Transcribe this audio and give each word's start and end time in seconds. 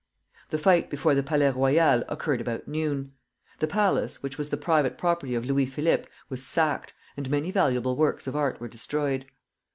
The 0.49 0.57
fight 0.57 0.89
before 0.89 1.13
the 1.13 1.21
Palais 1.21 1.51
Royal 1.51 2.03
occurred 2.09 2.41
about 2.41 2.67
noon. 2.67 3.13
The 3.59 3.67
palace, 3.67 4.23
which 4.23 4.35
was 4.35 4.49
the 4.49 4.57
private 4.57 4.97
property 4.97 5.35
of 5.35 5.45
Louis 5.45 5.67
Philippe, 5.67 6.07
was 6.27 6.43
sacked, 6.43 6.95
and 7.15 7.29
many 7.29 7.51
valuable 7.51 7.95
works 7.95 8.25
of 8.25 8.35
art 8.35 8.59
were 8.59 8.67
destroyed. 8.67 9.27